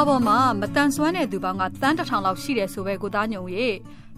[0.00, 3.68] ဘာပေါ်မှာမတန်ဆွမ်းတဲ့သူပေါင်းကတန်းတစ်ထောင်လောက်ရှိတယ်ဆိုပဲကိုသားညုံရေ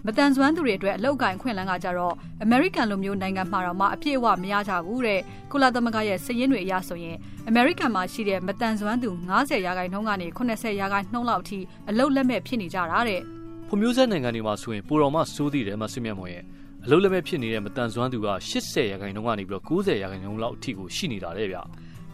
[0.05, 2.13] မတန်ဆွမ်းသူတွေအတွက်အလောက်ကိုင်ခွင့်လန်းကကြတော့
[2.43, 5.19] အမေရိကန်လိုမျိုးနိုင်ငံမှာတော့မှအပြည့်အဝမရကြဘူးတဲ့
[5.51, 7.17] ကုလသမဂ္ဂရဲ့စည်ရင်းတွေအရဆိုရင်
[7.47, 9.09] အမေရိကန်မှာရှိတဲ့မတန်ဆွမ်းသူ
[9.39, 11.59] 90ရာခိုင်နှုန်းကနေ80ရာခိုင်နှုန်းလောက်အထိ
[11.89, 13.21] အလောက်လက်မဲ့ဖြစ်နေကြတာတဲ့
[13.67, 16.43] ဖွံ့ဖြိုးဆဲနိုင်ငံတွေမှာဆိုရင်ပိုတော်မှစိုးသေးတယ်မဆွေးမြတ်မွန်ရဲ့
[16.85, 21.61] အလုံးလက်မဲ့ဖြစ်နေတဲ့မတန်ဆွမ်းသူက80ရာခိုင်နှုန်းကနေပြီးတော့90ရာခိုင်နှုန်းလောက်အထိကိုရှိနေတာတဲ့ဗျာ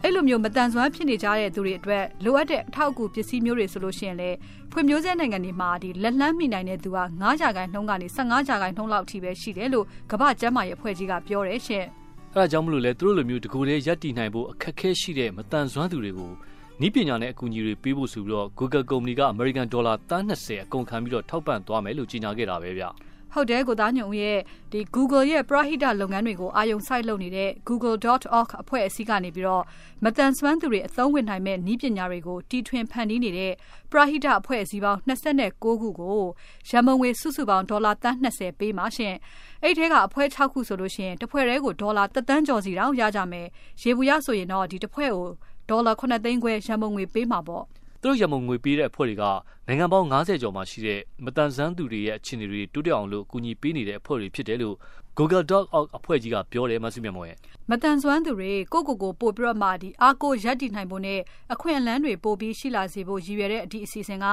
[0.04, 4.30] အဲ့လိုမျိုးမတန်ဆွမ်းဖြစ်နေကြတဲ့သူတွေအတွက်လိုအပ်တဲ့အထောက်အကူပစ္စည်းမျိုးတွေဆိုလို့ရှိရင်လေ
[4.72, 11.84] ဖွံ့ဖြိုးဆဲနိုင်ငံတွေမှာဒီလက်လန်းမိနိုင်တဲ့သူက9ရာခိုင်နှုန်းကနေ15ရာခိုင်နှုန်းလောက်အထိပဲရှိတယ်လို့ကမ္ဘာ့ကျန်းမာရေးအဖွဲ့ကြီးကပြောတယ်ရှင်။
[12.34, 16.32] အဲဒါကြောင့်မလို့လေသူတို့လိုမျိုးတကူတည်းရပ်တည်နိုင်ဖို့အခက်အခဲရှိတဲ့မတန်ဆွမ်းသူတွေကို
[16.80, 22.84] နီးပညာနဲ့အကူအညီတွေပေးဖို့ဆိုပြီးတော့ Google ကုမ္ပဏီက American Dollar 30အကုန်ခံပြီးတော့ထောက်ပံ့သွားမယ်လို့ကြေညာခဲ့တာပဲဗျ။
[23.34, 24.38] ဟုတ်တယ်ကိုသားညုံရဲ့
[24.72, 29.64] ဒီ Google ရဲ့ Prahita လုပ်ငန်းတွေကိုအာယုံစိုက်လုပ်နေတဲ့ google.org အဖွဲ့အစည်းကနေပြီးတော့
[30.04, 33.52] မတန်ဆွမ်းသူတွေအသုံးဝင်နိုင်မဲ့နည်းပညာတွေကိုတီထွင်ဖန်တီးနေတဲ့
[33.90, 36.20] Prahita အဖွဲ့အစည်းပေါင်း29ခုကို
[36.68, 39.14] ရန်မုံငွေစုစုပေါင်းဒေါ်လာသန်း20ပေးမှာရှင်
[39.62, 43.46] အဲ့ထဲကအဖွဲ့6ခုဆိုလို့ရှိရင်တစ်ဖွဲ့တည်းကိုဒေါ်လာ3တန်းကျော်စီတောင်ရကြမယ်
[43.82, 45.28] ရေဘူးရဆိုရင်တော့ဒီတစ်ဖွဲ့ကို
[45.70, 47.64] ဒေါ်လာ9သိန်းခွဲရန်မုံငွေပေးမှာပေါ့
[48.02, 49.24] သူတို့ရမုံငွေပေးတဲ့အဖွဲ့တွေက
[49.66, 54.76] နိုင်ငံပေါင်း90ကျော်မှာရှိတဲ့မတန်ဆန်းသူတွေရဲ့အခြေအနေတွေတိုးတက်အောင်လို့အကူအညီပေးနေတဲ့အဖွဲ့တွေဖြစ်တယ်လို့
[55.18, 57.38] Google.org အဖွဲ့ကြီးကပြောတယ်မဆုမြတ်မော်ရဲ့
[57.70, 61.20] မတန်ဆွမ်းသူတွေကိုကိုကိုပို့ပြီးတော့မှဒီအာကိုရက်တည်နိုင်ဖို့နဲ့
[61.52, 64.26] အခွင့်အလမ်းတွေပို့ပြီးရှိလာစေဖို့ရည်ရွယ်တဲ့အဒီအစီအစဉ်က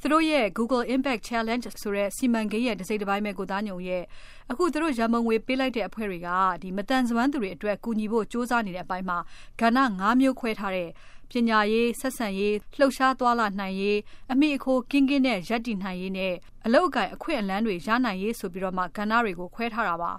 [0.00, 4.02] သူတို့ရဲ့ Google Impact Challenge ဆိုတဲ့စီမံကိန်းရဲ့တစ်စိတ်တစ်ပိုင်းပဲကိုသားညုံရဲ့
[4.50, 6.28] အခုသူတို့ရမုံငွေပေးလိုက်တဲ့အဖွဲ့တွေက
[6.62, 9.18] ဒီမတန်ဆွမ်းသူတွေအတွက်ကူညီဖို့စ조사နေတဲ့အပိုင်းမှာ
[9.60, 10.88] ကဏ္ဍ၅မျိုးခွဲထားတဲ့
[11.32, 13.98] ပညာရေးဆက်ဆံရေးလှုပ်ရှားသွားလာနိုင်ရေး
[14.32, 16.34] အမိအခိုးကင်းကင်းနဲ့ရပ်တည်နိုင်ရေးနဲ့
[16.66, 20.12] အလောက်အကင်အခွင့်အလမ်းတွေရနိုင်ရေးဆိုပြီးတော့မှကဏ္ဍတွေကိုခွဲထားတာပါ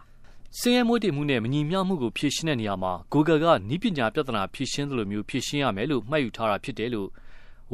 [0.59, 7.09] စင်းရဲမွေးတည်မှုနဲ့မညီမျှမှုကိုဖြေရှင်းတဲ့နေရာမှာ Google ကနီးပညာပြဿနာဖြေရှင်းသလိုမျိုးဖြေရှင်းရမယ်လို့မှတ်ယူထားတာဖြစ်တယ်လို့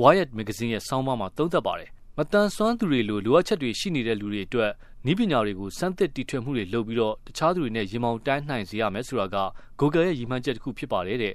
[0.01, 4.71] Wired Magazine ရဲ့ဆောင်းပါးမှာသုံးသပ်ပါတယ်။မတန်ဆွမ်းသူတွေလိုလိုအပ်ချက်တွေရှိနေတဲ့လူတွေအတွက်
[5.05, 9.37] နီးပညာတွေကိုစမ်းသစ်တီထွင်မှုတွေလုပ်ပြီးတော့တခြားသူတွေနဲ့ရင်မောင်တိုင်းနိုင်စေရမယ်ဆိုတာက
[9.79, 11.33] Google ရဲ့ရည်မှန်းချက်တစ်ခုဖြစ်ပါတယ်တဲ့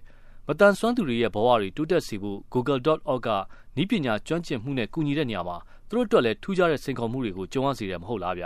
[0.48, 3.28] မတန်ဆွမ်းသူတွေရဲ့ဘဝတွေတိုးတက်စေဖို့ google.org က
[3.76, 5.56] နီးပညာကျွမ်းကျင်မှုနဲ့ ကူညီတဲ့နေရာမှာ
[5.88, 8.44] သူတို့အတွက်လည်း ထူးခြားတဲ့ စိန်ခေါ်မှုတွေကို ကြုံရစေတယ် မဟုတ်လားဗျ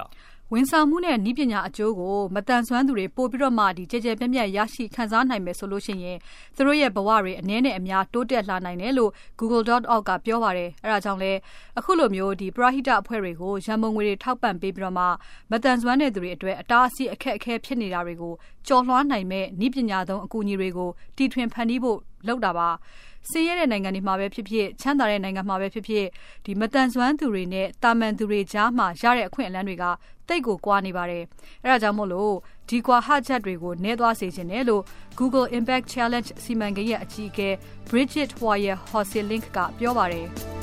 [0.53, 6.19] ဝန်ဆောင်မှုနဲ့ဤပညာအကျိုးကိုမတန်ဆွမ်းသူတွေ ပို့ပြီးတော့မှဒီကြဲကြဲပြန့်ပြန့် ရရှိခံစားနိုင်မယ်ဆိုလို့ရှိရင်
[6.57, 11.33] သူတို့ရဲ့ဘဝတွေ အနည်းနဲ့အများ တိုးတက်လာနိုင်တယ်လို့ google.org ကပြောပါတယ် အဲဒါကြောင့်လဲ
[11.79, 15.05] အခုလိုမျိုးဒီ prahita အဖွဲ့တွေကို ရန်မုံငွေတွေ ထောက်ပံ့ပေးပြီးတော့မှ
[15.51, 18.33] မတန်ဆွမ်းတဲ့သူတွေအတွက် အတားအဆီး အခက်အခဲ ဖြစ်နေတာတွေကို
[18.67, 22.69] ကျော်လွှားနိုင်မဲ့ဤပညာသုံး အကူအညီတွေကို တီထွင်ဖန်တီးဖို့ လုပ်တာပါ
[23.31, 26.07] ဆင်းရဲတဲ့နိုင်ငံတွေမှာပဲဖြစ်ဖြစ်ချမ်းသာတဲ့နိုင်ငံမှာပဲဖြစ်ဖြစ်
[26.45, 29.85] ဒီမတန်ဆွမ်းသူတွေနဲ့တာမန်သူတွေကြားမှာရတဲ့အခွင့်အလမ်းတွေက
[30.29, 31.25] တိတ်ကိုကွာနေပါတယ်
[31.63, 32.35] အဲဒါကြောင့်မို့လို့
[32.69, 34.83] ဒီကွာဟချက်တွေကိုနည်းသွားစေခြင်းနဲ့လို့
[35.19, 37.49] Google Impact Challenge စီမံကိန်းရဲ့အကြီးအကဲ
[37.89, 40.58] Bridget Hoyer Hoselink ကပြောပါတယ်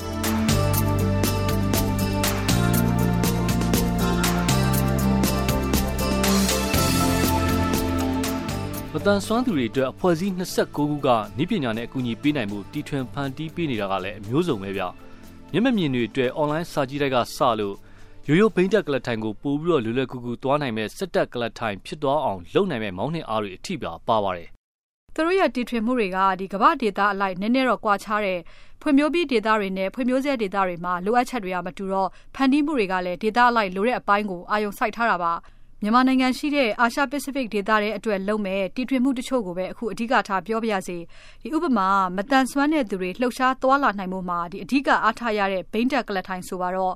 [9.06, 11.08] တန်ဆွမ်းသူတွေအတွက်အဖွဲ့အစည်း29ခုက
[11.38, 14.84] နည်းပညာနဲ့အကူအညီပေးနိုင်မှုတီထွင်ဖန်တီးပေးနေတာကလည်းအမျိုးစုံပဲဗျ
[15.52, 17.76] မျက်မမြင်တွေအတွက် online စာကြည့်တိုက်ကစလို့
[18.28, 24.50] ရိုးရိုးဘိန်းတက်ကလထိုင်ကိုပို့ပြီးတော့လွယ်လွယ်ကူကူသွားနိုင်မဲ့စစ်တက်ကလထိုင်ဖြစ်သွားအောင်လုပ်နိုင်မဲ့မောင်းနှင်အားတွေအထိပါပါပါတယ်
[25.14, 28.40] သူတို့ရဲ့တီထွင်မှုတွေကဒီကမ္ဘာဒေတာအလိုက်နည်းနည်းတော့ကွာခြားတဲ့
[28.82, 35.34] ဖွံ့ဖြိုးပြီးဒေတာတွေနဲ့ဖွံ့ဖြိုးဆဲဒေတာတွေမှာလိုအပ်ချက်တွေကမတူတော့ဖန်တီးမှုတွေကလည်းဒေတာအလိုက်လိုတဲ့အပိုင်းကိုအာရုံစိုက်ထားတာပါ
[35.82, 40.98] မြန်မာနိုင်ငံရှိတဲ့ အာရှပစိဖိတ်ဒေသရဲ့အတွက်လုံမဲ့တီထွင်မှုတချို့ကိုပဲ အခုအဓိကထားပြောပြရစီ
[41.42, 46.94] ဒီဥပမာမတန်ဆွမ်းတဲ့သူတွေ လှုပ်ရှားသွားလာနိုင်မှုမှာဒီအဓိကအားထားရတဲ့ဘိန်းတက်ကလထိုင်ဆိုပါတော့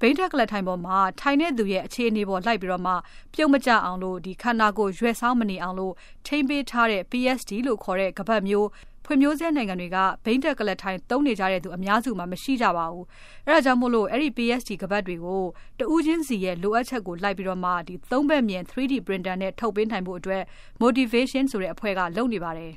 [0.00, 2.94] ဘိန်းတက်ကလထိုင်ပေါ်မှာ ထိုင်တဲ့သူရဲ့အခြေအနေပေါ်လိုက်ပြီးတော့မှ
[3.34, 5.94] ပြုံးမကြအောင်လို့ဒီခန္ဓာကိုယ်ရွယ်ဆောင်မနေအောင်လို့
[6.26, 8.68] ထိမ့်ပေးထားတဲ့ PSD လို့ခေါ်တဲ့ကပတ်မျိုး
[9.10, 13.06] ဖွံ့ဖြိုးဆဲနိုင်ငံတွေကဘိန်းတက်ကလထိုင်သုံးနေကြတဲ့သူအများစုမှာမရှိကြပါဘူး
[13.46, 15.42] အဲဒါကြောင့်မို့လို့အဲ့ဒီ PSD ကပတ်တွေကို
[15.78, 20.42] တဦးချင်းစီရဲ့လိုအပ်ချက်ကိုလိုက်ပြီးတော့မှဒီသုံးဘက်မြင် 3D printer နဲ့ထုတ်ပေးနိုင်ဖို့အတွက်
[20.82, 22.72] motivation ဆိုတဲ့အဖွဲ့ကလုပ်နေပါတယ်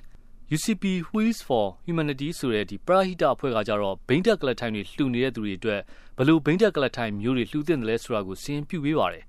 [0.56, 0.84] UCP
[1.14, 5.82] Wheels for Humanity ဆိုတဲ့ဒီပရာဟိတအဖွဲ့ကကြတော့ဘိန်းတက်ကလထိုင်တွေလှူနေတဲ့သူတွေအတွက်
[6.18, 9.24] ဘလို့ဘိန်းတက်ကလထိုင်မျိုးတွေလှူသင့်တယ်လဲဆိုတာကိုစင်ပြပေးပါတယ်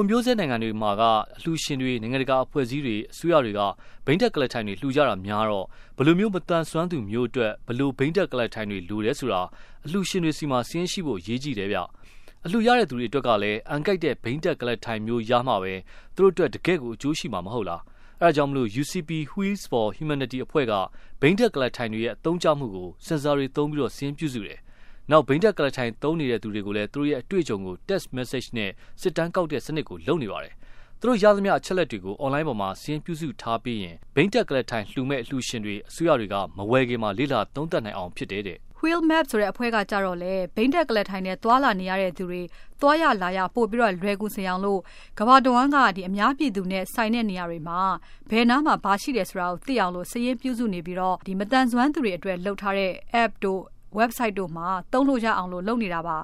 [0.00, 1.02] ဖွံ့ဖြိုးဆဲနိုင်ငံတွေမှာက
[1.36, 3.60] အလှူရှင်တွေနိုင်ငံတကာအဖွဲ့အစည်းတွေအစိုးရတွေက
[4.06, 5.66] ဘိန်းတက်ကလထိုင်တွေလှူကြတာများတော့
[5.96, 9.42] ဘလို့မျိုးမတန်ဆွမ်းသူမျိုးအတွက်ဘလို့ဘိန်းတက်ကလထိုင်တွေလိုတယ်ဆိုတာ
[9.84, 11.78] အလှူရှင်တွေစီမှာစင်းရှိဖို့ရေးကြည့်တယ်ဗျ
[12.44, 15.74] အလှူရတဲ့သူတွေအတွက်ကလည်းအန်ကိုက်တဲ့ဘိန်းတက်ကလထိုင်မျိုးရမှာပဲ
[16.16, 17.82] သူတို့အတွက်တကယ့်ကိုအကျိုးရှိမှာမဟုတ်လား
[18.20, 20.72] အဲဒါကြောင့်မလို့ UCP Wheels for Humanity အဖွဲ့က
[21.20, 24.58] ဘိန်းတက်ကလထိုင်တွေရဲ့အသုံးချမှုကိုစင်ဆာတွေသုံးပြီးတော့စင်းပြုစုတယ်
[25.10, 28.70] နောက်ဘိန်းတက်ကလထိုင်သုံးနေတဲ့သူတွေကိုလည်းသူတို့ရဲ့အတွေ့အကြုံကို text message နဲ့
[29.00, 30.54] စစ်တမ်းကောက်တဲ့စနစ်ကိုလုပ်နေပါတယ်။
[31.00, 42.42] သူတို့ရသမျှအချက်လက်တွေကို online ပေါ်မှာစီးရင်ပြုစုထားပြီးရင်ဘိန်းတက်ကလထိုင်လှူမဲ့လှူရှင်တွေအစိုးရတွေကမဝယ်ခင်မှာလေ့လာသုံးသပ်နိုင်အောင်ဖြစ်တယ်တဲ့။ Wheel Map ဆိုတဲ့အဖွဲ့ကကြတော့လေဘိန်းတက်ကလထိုင်နဲ့သွာလာနေရတဲ့သူတွေ
[42.80, 44.80] သွားရလာရပို့ပြီးတော့လွယ်ကူစေအောင်လို့
[45.18, 47.80] ကဘာတဝန်းကဒီအများပြည်သူနဲ့ဆိုင်တဲ့နေရာတွေမှာ
[48.30, 53.62] ဘယ်နားမှာဘာရှိတယ်ဆိုတာကိုသိအောင်လို့စည်ရင်းပြုစုနေပြီးတော့ဒီမတန်ဆွမ်းသူတွေအတွက်လုပ်ထားတဲ့ app တို့
[53.98, 56.18] website တို့မှာသုံးလို့ရအောင်လို့လုပ်နေတာပါ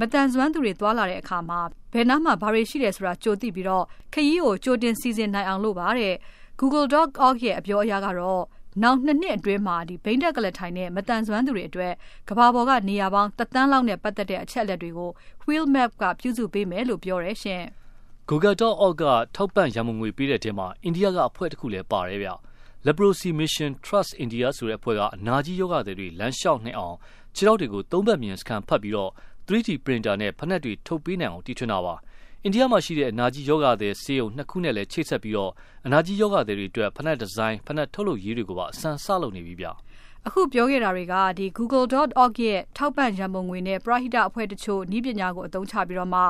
[0.00, 1.60] မတန်ဆွမ်းသူတွေသွားလာတဲ့အခါမှာ
[1.92, 6.14] ဘယ်နားမှာဘာတွေရှိတယ်ဆိုတာကြိုသိပြီးတော့ခရီးကိုကြိုတင်စီစဉ်နိုင်အောင်လို့ပါတဲ့
[6.60, 8.42] google.org ရဲ့အပြောအရကတော့
[8.82, 11.92] နောက်နှစ်နှစ်အတွင်းမှာဒီဘိန်းတက်ကလထိုင်နဲ့မတန်ဆွမ်းသူတွေအတွက်
[12.28, 15.10] ကဘာပေါ်ကနေရာပေါင်းတသန်းလောက်နဲ့ပတ်သက်တဲ့အချက်အလက်တွေကို
[15.46, 17.62] Wheel Map ကပြုစုပေးမယ်လို့ပြောတယ်ရှင်။
[18.30, 19.04] Google.org က
[19.36, 22.30] ထောက်ပံ့ရန်ပုံငွေပေးတဲ့ထဲမှာအိန္ဒိယကအဖွဲ့တစ်ခုလည်းပါတယ်ဗျ။
[22.86, 26.96] Leprosy Mission Trust India ဆိုတဲ့အဖွဲ့ကအနာကြီးယောဂတွေလမ်းလျှောက်နိုင်အောင်
[27.36, 29.10] ခြေထောက်တွေကိုသုံးဘက်မြင်စကန်ဖတ်ပြီးတော့
[29.46, 31.94] 3D printer နဲ့ဖက်နှက်တွေထုတ်ပေးနိုင်အောင်တီထွင်တာပါ။
[32.44, 35.52] အိန္ဒိယမှာရှိတဲ့အနာကြီးယောဂသည်ဆေးရုံနှစ်ခုနဲ့လည်းချိတ်ဆက်ပြီးတော့
[35.86, 39.66] အနာကြီးယောဂသည်တွေအတွက်ဖက်နှက်ဒီဇိုင်းဖက်နှက်ထုတ်လုပ်ရေးတွေကိုပါအစမ်းစလုပ်နေပြီဗျ။
[40.26, 46.20] အခုပြောခဲ့တာတွေကဒီ google.org ရဲ့ထောက်ပံ့ရန်ပုံငွေနဲ့ပရဟိတအဖွဲ့တချို့ဤပညာကိုအသုံးချပြီးတော့မှ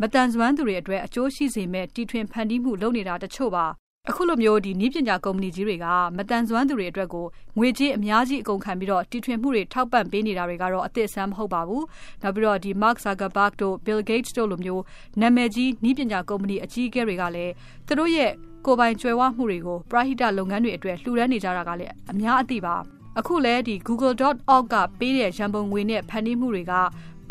[0.00, 3.66] မတန်ဆွမ်းသူတွေအတွက်အကျိုးရှိစေမဲ့တီထွင်ဖန်တီးမှုလုပ်နေတာတချို့ပါ
[4.10, 5.86] အခုလိုမျိုးဒီနီးပညာကုမ္ပဏီကြီးတွေက
[6.16, 7.26] မတန်ဆွမ်းသူတွေအတွက်ကို
[7.58, 11.82] ငွေကြေးအများကြီးအကုန်ခံပြီးတော့တီထွင်မှုတွေထောက်ပံ့ပေးနေတာတွေကတော့အသစ်အဆန်းမဟုတ်ပါဘူး။
[12.22, 14.82] နောက်ပြီးတော့ဒီ Mark Zuckerberg တို့ Bill Gates တို့လိုမျိုး
[15.20, 17.52] နာမည်ကြီးနီးပညာကုမ္ပဏီအကြီးအကဲတွေကလည်း
[17.86, 18.30] သူတို့ရဲ့
[18.66, 22.76] ကိုယ်ပိုင်ကြွယ်ဝမှုတွေကိုပရဟိတလုပ်ငန်းတွေအတွက်လှူဒန်းနေကြတာကလည်းအများအသိပါ။
[23.18, 26.72] အခုလဲဒီ google.org ကပေးတဲ့ရန်ပုံငွေနဲ့ဖန်တီးမှုတွေက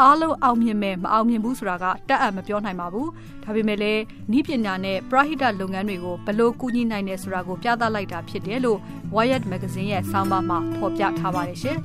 [0.02, 3.10] အားလုံးအောင်မြင်မယ်မအောင်မြင်ဘူးဆိုတာကတက်အပ်မပြောနိုင်ပါဘူး
[3.44, 4.02] ဒါပေမဲ့လည်း
[4.38, 8.80] ဤပညာနဲ့ပရဟိတလုပ်ငန်းတွေကိုဘလို့ကူညီနိုင်တယ်ဆိုတာကိုပြသလိုက်တာဖြစ်တယ်လို့
[9.16, 11.78] Wired Magazine ရဲ့ဆောင်းပါးမှာဖော်ပြထားပါတယ်ရှင်